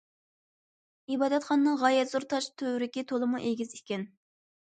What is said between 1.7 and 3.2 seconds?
غايەت زور تاش تۈۋرۈكى